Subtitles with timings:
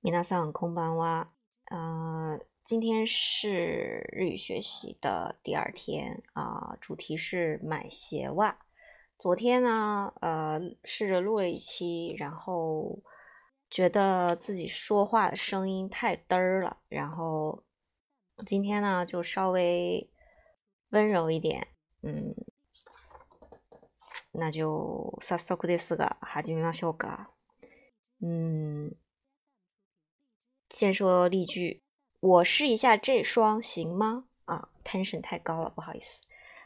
[0.00, 1.28] 米娜桑空 s a n
[1.72, 8.58] 嗯，今天是日语学习的第二天啊，主题是买鞋袜。
[9.18, 13.00] 昨天呢，呃，试着录了一期，然后
[13.68, 17.64] 觉得自己说话的声音太嘚儿了，然后
[18.46, 20.08] 今天呢就稍微
[20.90, 21.66] 温柔一点，
[22.02, 22.36] 嗯，
[24.30, 27.26] 那就ゅうさっそくですが、始めましょうか？
[28.20, 28.94] 嗯。
[30.80, 31.82] 先说例句，
[32.20, 34.26] 我试一下这双行吗？
[34.44, 36.20] 啊，tension 太高了，不好意思。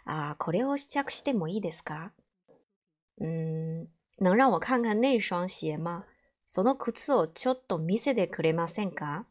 [0.05, 2.11] 啊，口裂をしちしでもいいですか？
[3.17, 6.05] 嗯，能让我看看那双鞋吗？
[6.47, 9.25] その靴をちょっと見せてくれませんか？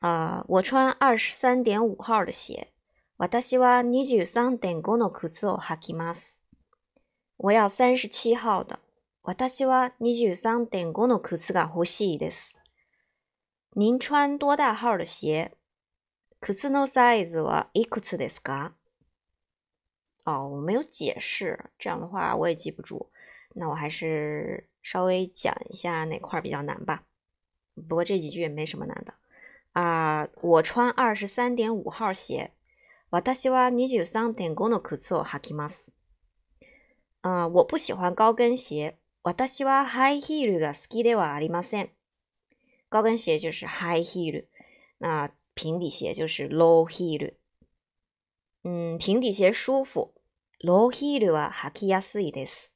[0.00, 2.74] 啊，我穿二十三点五号的鞋。
[3.16, 6.36] 私は二十三点五の靴を履きます。
[7.38, 8.80] 我要三十七号的。
[9.22, 12.56] 私は二十三点五の靴が欲しいです。
[13.78, 15.52] 您穿多大号的鞋？
[16.40, 18.72] くつのサイズはいくつか。
[20.24, 23.10] 哦，我没有解释，这样的话我也记不住。
[23.52, 27.04] 那我还是稍微讲一下哪块比较难吧。
[27.86, 29.12] 不过这几句也没什么难的
[29.72, 30.26] 啊。
[30.40, 32.52] 我穿二十三点五号鞋。
[33.10, 35.90] 私はニジ三点五の靴を履きます。
[37.20, 38.96] 啊，我不喜欢高跟鞋。
[39.22, 41.95] 私はハイヒールが好きではありません。
[42.88, 44.46] 高跟鞋就是 high heel，
[44.98, 47.34] 那平底鞋就是 low heel。
[48.62, 50.14] 嗯，平底鞋舒服
[50.60, 52.68] ，low heel は履きやすいです。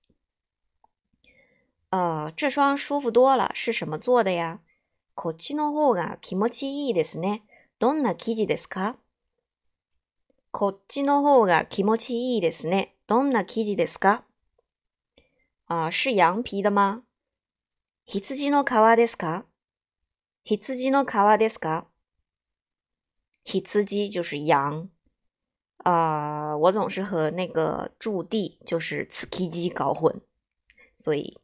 [1.90, 4.62] 呃，这双舒服多了，是什么做的呀？
[5.14, 7.42] こっちの方が気持ちいいですね。
[7.78, 8.96] どんな生地ですか？
[10.50, 12.96] こっちの方が気持ちいいですね。
[13.06, 14.24] どんな生地ですか？
[15.66, 17.04] 啊、呃，是羊皮的吗？
[18.06, 19.44] 羊の皮ですか？
[20.58, 21.84] 羊の皮ですか
[23.44, 24.88] 羊就是羊。
[25.84, 30.20] 呃，我总是和那个驻地就是刺キ鸡搞混，
[30.96, 31.38] 所以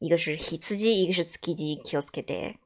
[0.00, 2.58] 一个是羊、一个是刺鸡 k i o s k e d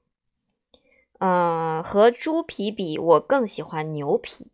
[1.85, 4.51] 和猪皮比，我更喜欢牛皮，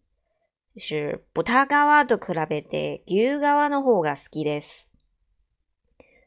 [0.75, 4.87] 就是豚皮と比べて牛皮の方が好きです。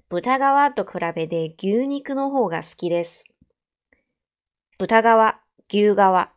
[0.09, 3.23] 豚皮と比べて牛肉の方が好きです。
[4.79, 6.27] 布タガワ、ギュ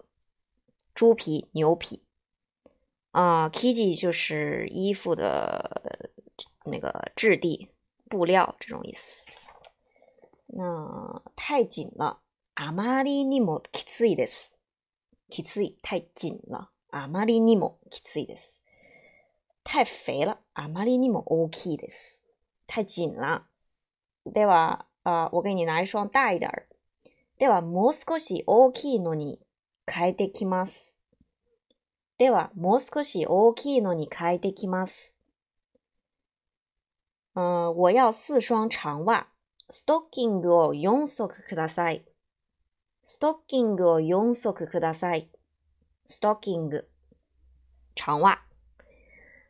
[0.94, 2.02] 猪皮、牛皮。
[3.12, 6.10] 啊，，kiji 就是衣服的
[6.66, 7.69] 那个质地、
[8.10, 9.24] 布料这种意思。
[10.48, 12.19] 那太紧了。
[12.56, 14.53] あまり i t きついです。
[15.32, 16.70] s つい，太紧了。
[16.92, 18.60] 尼莫 k i も s ついです。
[19.64, 20.36] 太肥了。
[20.53, 22.20] あまりにも大きです。
[22.68, 23.47] 太紧了。
[24.34, 24.88] 对吧？
[25.04, 26.68] 啊，我给你拿一双大一点儿。
[27.38, 29.38] では、もう少し大きいのに
[29.86, 30.94] 変えてきます。
[32.19, 35.12] では、もう少し大きいのに変えてきます。
[37.34, 39.26] 呃、我要四双長袜。
[39.69, 42.04] ストッキングを四足ください。
[43.04, 45.28] ストッキングを四足ください。
[46.06, 46.88] ストッキング。
[47.94, 48.38] 長袜。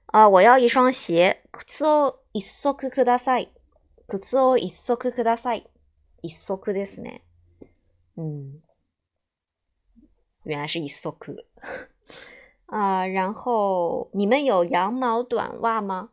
[0.09, 1.37] あ、我要一双鞋。
[1.53, 3.53] 靴を一足ください。
[4.09, 5.71] 靴を一足ください。
[6.23, 7.26] 一足ですね。
[8.19, 8.63] 嗯，
[10.45, 11.47] 原来是一 o c
[12.67, 13.07] 啊。
[13.07, 16.11] 然后你们有羊毛短袜吗？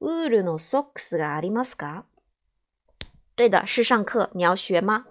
[0.00, 2.04] ウールのがありますか？
[3.36, 5.06] 对的，是上课，你要学吗？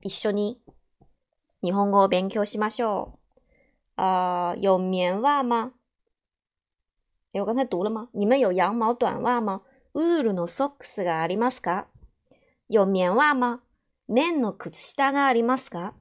[0.00, 0.58] 一緒に
[1.60, 3.16] 日本語勉強しましょ
[3.96, 4.02] う。
[4.02, 5.72] 啊，有棉袜吗？
[7.32, 8.10] 哎，我刚才读了吗？
[8.12, 9.62] 你们有羊毛短袜吗？
[9.94, 11.86] ウールのがありますか？
[12.68, 13.63] 有棉袜吗？
[14.06, 15.94] 綿の靴下がありますか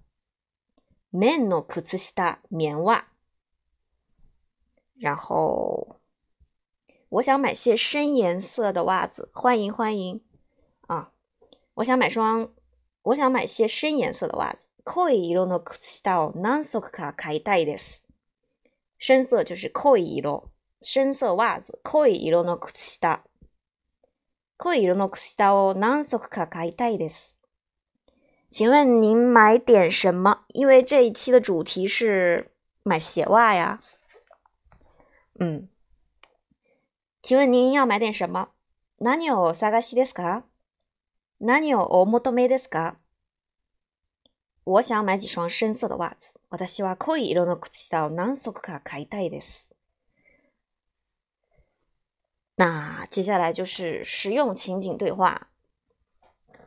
[1.13, 3.05] 綿の靴下、棉袜。
[4.99, 6.01] 然后，
[7.07, 10.19] 我想买些深颜色的袜子，欢迎欢迎
[10.89, 11.11] あ、
[11.75, 12.49] 我想买双，
[13.03, 14.59] 我想买些深颜色的袜子。
[14.83, 18.03] 濃い色の靴下を何足か買いたいです。
[18.97, 20.51] 深色就是濃い色，
[20.81, 23.21] 深色袜子，濃い色の靴下。
[24.57, 27.37] 濃い色の靴下を何足か買いたいです。
[28.53, 30.45] 请问您买点什么？
[30.49, 32.51] 因为这一期的主题是
[32.83, 33.81] 买鞋袜呀。
[35.39, 35.67] 嗯，
[37.23, 38.51] 请问您要买点什么？
[38.99, 40.43] なにをお探しですか？
[41.41, 42.97] なにをお求めですか？
[44.65, 46.29] 我想买几双深色的袜子。
[46.51, 49.71] 私は濃い色の靴下を何足か買いたいです。
[52.57, 55.47] 那接下来就是实用情景对话。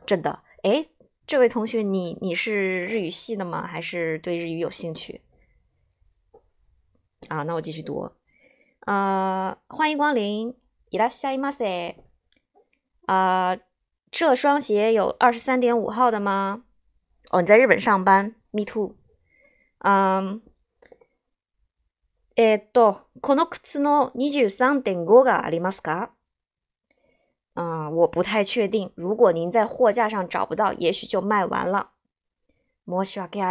[0.05, 0.89] 真的，哎。
[1.27, 3.67] 这位同学，你你是日语系的吗？
[3.67, 5.19] 还是对日语有兴趣？
[7.27, 8.09] 啊，那我继续读。
[8.85, 10.53] 呃，欢迎光临。
[10.89, 11.95] いらっしゃいます。
[13.07, 13.57] 啊，
[14.09, 16.63] 这双鞋有二十三点五号的吗？
[17.31, 18.95] 哦，你在日本上班？Me too。
[19.79, 20.41] 嗯。
[22.37, 26.11] えっと、この靴の二十三点五がありますか？
[27.57, 28.91] 嗯，我不太确定。
[28.93, 31.89] 如果您在货架上找不到，也许就卖完了。
[32.85, 33.41] もし商品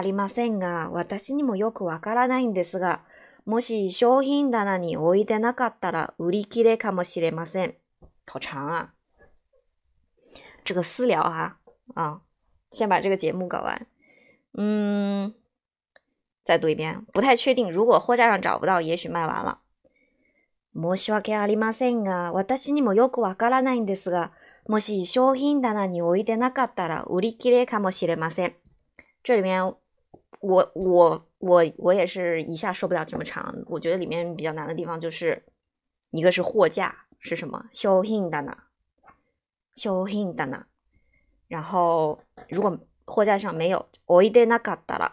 [4.55, 7.75] 棚に置いてなかったら売り切れかもしれません。
[8.27, 8.89] To Chang，
[10.65, 11.59] 这个私聊哈
[11.95, 12.23] 啊，
[12.71, 13.87] 先把这个节目搞完。
[14.55, 15.35] 嗯，
[16.45, 17.05] 再读一遍。
[17.13, 17.71] 不太确定。
[17.71, 19.63] 如果货架上找不到，也许卖完了。
[20.79, 24.31] 申し訳ありませんが、私にもよくわからないんですが、
[24.69, 28.55] もし商品棚に置いてなかったら売り切れかもしれません。
[29.23, 29.65] 这里面
[30.41, 33.55] 我我我我也是一下受不了这么长。
[33.67, 35.43] 我觉得里面比较难的地方就是
[36.11, 38.47] 一个是货架是什么，商品棚，
[39.75, 40.67] 商品棚。
[41.49, 42.21] 然后
[42.51, 45.13] 如果货架上没有，置いてなかったら、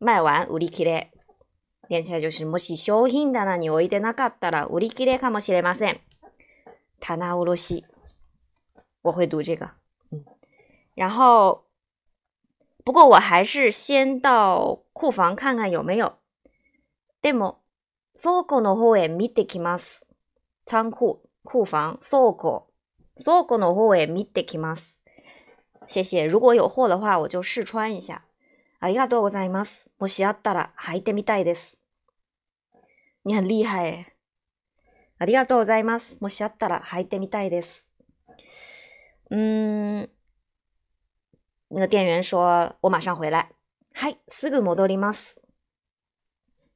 [0.00, 1.15] 卖完売り切れ。
[1.88, 6.00] 電車女子、もし商品棚に置いてなかったら売り切れかもしれません。
[6.98, 7.84] 棚卸し。
[9.04, 9.70] 我会读这个。
[10.10, 10.24] 嗯，
[10.96, 11.64] 然后，
[12.84, 16.18] 不过我还是先到库房看看有没有。
[17.22, 17.60] でも、
[18.16, 20.06] 倉庫の方へ見てきます。
[20.64, 22.66] 仓库、库房、倉庫。
[23.16, 25.00] 倉庫の方へ見てきます。
[25.86, 26.24] 谢谢。
[26.26, 28.25] 如果有货的话，我就试穿一下。
[28.78, 29.90] ありがとうございます。
[29.98, 31.78] もしあったら履いてみたいです。
[33.24, 34.06] にり、厉害。
[35.18, 36.18] ありがとうございます。
[36.20, 37.88] もしあったら履いてみたいです。
[39.34, 40.02] ん。
[41.70, 43.50] 那个店员说：“我马上回来。”
[43.94, 45.40] 嗨，すぐ戻ります。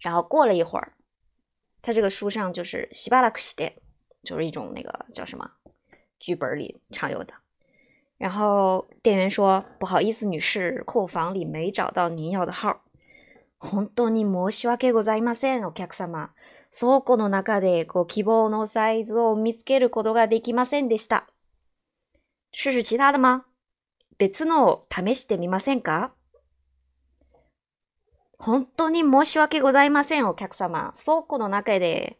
[0.01, 0.95] 然后过了一会儿，
[1.83, 3.75] 在这个书上就是しばらくして，
[4.25, 5.51] 就是一种那个叫什么
[6.19, 7.35] 剧本里常有的。
[8.21, 12.83] 然后店员说：“不好意思，女士，库房里没找到您要的号。”
[13.61, 16.35] 本当に申し訳ございません、お客様。
[16.71, 21.27] 倉庫の中でご希望のサイズを見つけることができませんでした。
[22.53, 23.47] 試試其他的吗
[24.19, 26.13] 別のを試してみませんか
[28.39, 30.93] 本当に申し訳ございません、お客様。
[30.95, 32.20] 倉庫の中で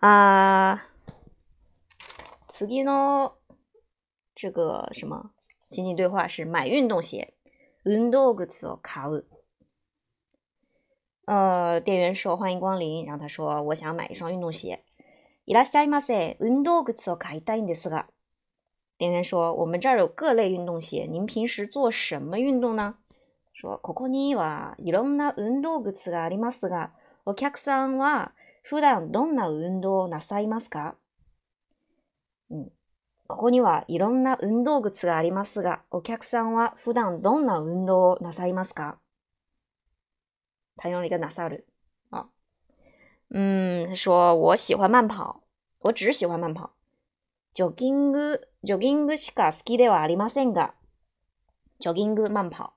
[0.00, 0.76] 啊，
[2.50, 3.32] 次の呢？
[4.34, 5.30] 这个什么
[5.70, 7.32] 情景对话是买运动鞋。
[7.84, 9.24] 動靴を買哦。
[11.24, 14.84] 呃，店员说欢迎光临，然后他说我想买一双运动鞋。
[15.46, 15.78] 伊ラシ
[16.38, 18.06] 運動を買いたいんですが。
[18.98, 22.96] 店员说我们这儿有各类运动鞋，您平时做什么运动呢？
[23.54, 26.90] 说ここにはいろんな運動物がありますが、
[27.24, 28.32] お客さんは
[28.68, 30.96] 普段どんな運動をなさいますか、
[32.50, 32.64] うん、
[33.28, 38.98] ここにはいろんな運動靴がありますが、お客さんは普段どんな運動をなさいますか
[40.76, 41.64] 他用がなさる。
[42.10, 42.26] 啊，
[43.30, 45.42] 嗯，说我喜欢慢跑，
[45.82, 46.70] 我只喜欢慢跑。
[47.54, 50.74] ジョギング、ジョギングしか好きではありませんが、
[51.78, 52.70] ジョギング慢跑。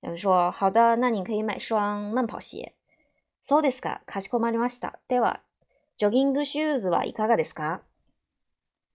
[0.00, 2.74] 有人说，好的，那你可以买双慢跑鞋。
[3.46, 4.00] そうですか。
[4.06, 4.98] かしこまりました。
[5.06, 5.42] では、
[5.98, 7.82] ジョギングシューズはいかがですか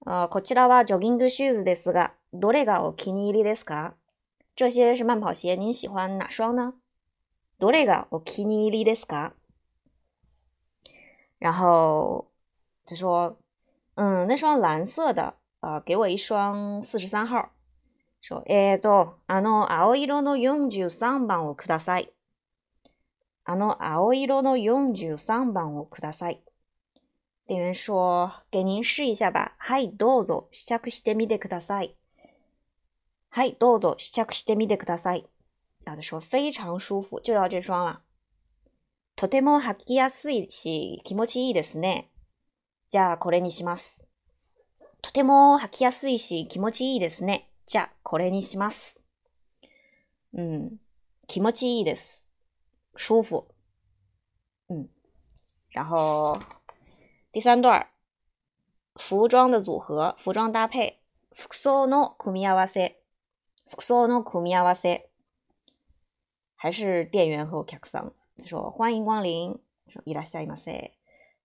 [0.08, 3.94] あこちらはジョギングシューズですが、どれがお気に入りですか
[4.56, 6.74] 这些是慢跑鞋，您喜欢哪双呢？
[7.60, 9.34] どれがお気に入りですか？
[11.38, 12.26] 然后
[12.88, 13.38] 他说，
[13.96, 15.36] 那双蓝色的，
[15.86, 17.50] 给我一双43号。
[18.20, 22.12] 说，えっと、あの青色の四十三番をください。
[23.52, 26.40] あの青色の43番をください。
[27.48, 29.54] 店員说：“给您试一下吧。
[29.58, 31.96] はい、どうぞ試着してみてください。
[33.32, 35.26] はい、どうぞ試着してみてください。”
[35.84, 38.02] 老子说：“非常舒服，就要这双了。
[39.16, 42.12] とても履きやすいし気持ちいいですね。
[42.90, 44.04] じゃあこれにします。
[45.02, 47.50] とても履きやすいし気持ちいいですね。
[47.66, 49.00] じゃあこれにします。
[50.36, 50.78] うん、
[51.26, 52.29] 気持ちいいです。
[53.02, 53.48] 舒服，
[54.68, 54.90] 嗯，
[55.72, 56.38] 然后
[57.32, 57.92] 第三段儿，
[58.96, 60.96] 服装的组合，服装搭配。
[61.32, 62.96] 服装の組み合わせ，
[63.68, 65.06] 服装の組み合わせ，
[66.58, 68.14] 还是店员和客商。
[68.38, 70.92] 他说：“欢迎光临。”说：“いらっしゃいませ。”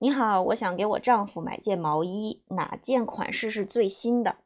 [0.03, 4.39] 你好，我想给我丈夫买件毛衣，哪件款式是最新的？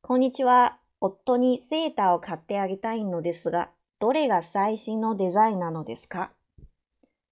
[0.00, 3.70] こんにちは、夫にセーターを買ってあげたいのですが。
[4.00, 6.30] どれが最新のデザインなのですか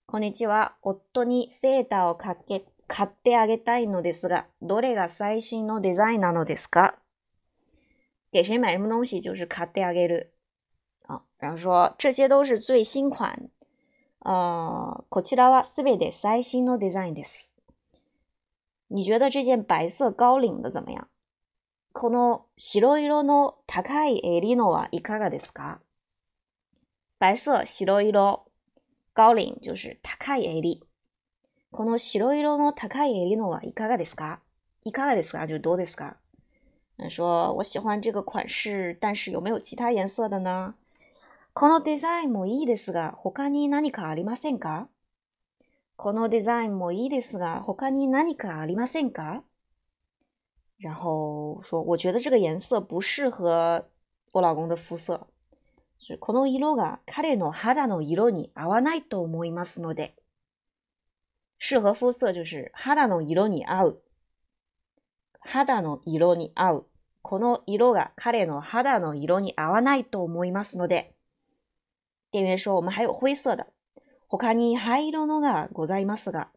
[0.07, 0.75] こんにちは。
[0.83, 6.97] 夫にセーターをかけ買ってあげたいのですが、どれが最新のデザインなのですか
[8.33, 10.33] 给谁买什么东西就是買ってあげる。
[11.07, 13.49] 啊，然后说这些都是最新款。
[14.25, 17.49] 呃，こちらはすべて最新のデザインです。
[18.91, 21.07] 你觉得这件白色高领的怎么样？
[21.93, 25.79] この白色の高い襟のはいかがですか？
[27.19, 28.45] 白色、白色。
[29.15, 30.83] 高領就是高い襟。
[31.71, 34.41] この白色の高い襟のはいかがですか
[34.85, 36.19] いかがですか就どうですか
[37.09, 40.75] 说我喜欢这个款式，但是有没有其他颜色的呢？
[41.55, 44.89] このデザインもいいですが、他に何かありませんか？
[45.97, 49.43] このデザインもいいですが、他に何かありませんか？
[50.79, 53.89] 然后说，我觉得这个颜色不适合
[54.33, 55.29] 我老公的肤色。
[56.21, 60.15] この色が彼の肌の色に合わないと思いますので。
[61.59, 64.03] 适合肤色就是肌の色に合う。
[65.41, 66.87] 肌の色に合う。
[67.23, 71.15] この色が彼の肌の色に合わないと思いますので。
[72.31, 73.67] 店員说我们还有灰色だ。
[74.29, 76.51] 他に灰色のがございますが。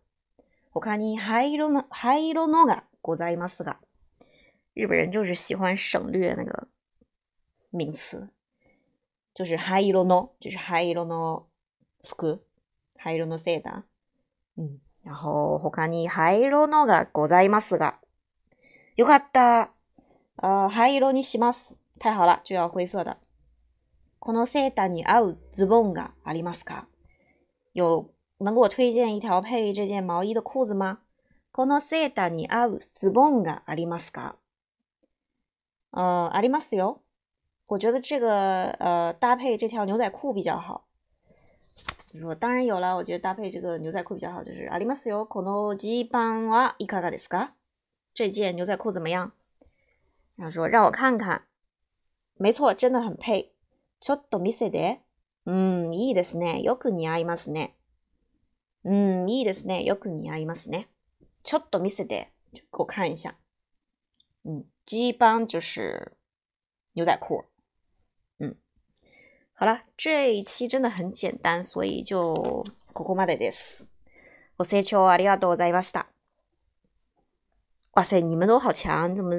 [0.69, 3.79] 他に灰色の、灰色のがございますが。
[4.75, 6.67] 日本人就是喜欢省略那个
[7.72, 8.29] 名词。
[9.39, 11.46] 就是灰色の，就是灰色の
[12.03, 12.41] 服，
[12.98, 14.62] 灰色のセーター。
[14.62, 14.79] うん。
[15.05, 17.96] 然后他に灰色のがございますが、
[18.98, 19.72] よかった。
[20.69, 21.77] 灰色にします。
[22.01, 23.17] 太好了，就要灰色だ。
[24.19, 26.89] このセーターに合うズボンがありますか？
[27.74, 28.10] 有
[28.41, 31.00] 能给推荐一条配这件毛衣的裤子吗？
[31.53, 34.36] このセーターに合うズボンがありますか？
[35.93, 37.00] 呃，ありますよ。
[37.69, 40.88] 我觉得这个呃搭配这条牛仔裤比较好。
[42.07, 44.43] 就说当然有了，我觉得搭配这个牛仔裤比较好。
[44.43, 47.29] 就是阿里马斯有このジパンはイカカです
[48.15, 49.31] 这件牛仔裤怎么样？
[50.35, 51.43] 然后说让我看看。
[52.35, 53.51] 没错，真的很配。
[54.01, 55.01] ちょっと見せて。
[55.45, 56.61] 嗯，いいですね。
[56.63, 57.73] よく似合いますね。
[58.83, 59.83] 嗯，いいですね。
[59.83, 60.88] よく似合いますね。
[61.43, 62.29] ちょっと見せて。
[62.51, 63.35] 给我看一下。
[64.45, 66.17] 嗯，基本就是
[66.93, 67.45] 牛仔裤。
[69.60, 72.34] 好了，这一期真的很简单，所以就。
[77.94, 79.36] 哇塞，你们都好强，怎么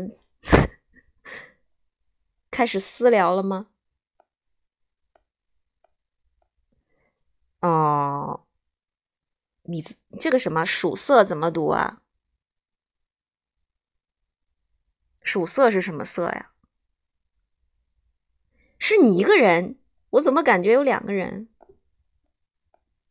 [2.50, 3.69] 开始私聊了吗？
[7.61, 8.47] 哦，
[9.62, 12.03] 米子，这个什么鼠色怎么读啊？
[15.23, 16.53] 鼠色是什么色呀？
[18.79, 19.79] 是你一个人？
[20.11, 21.49] 我怎么感觉有两个人？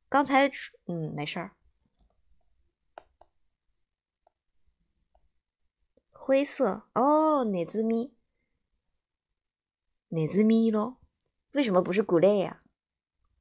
[0.09, 0.49] 刚才
[0.87, 1.55] 嗯，没事儿。
[6.11, 8.13] 灰色哦，哪字咪？
[10.09, 10.97] 哪字咪咯，
[11.53, 12.59] 为什么不是古雷呀？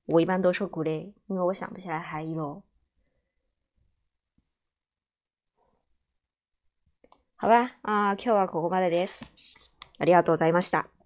[0.07, 2.63] 我一般都说古雷，因为我想不起来含义咯。
[7.37, 9.23] 好吧，啊，今日はここまでです。
[9.99, 10.98] ありがとうございました。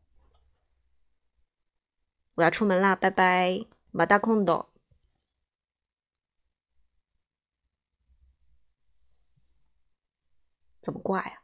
[2.35, 3.59] 我要出门啦，拜拜，
[3.91, 4.67] 马空的，
[10.83, 11.42] 怎么挂呀？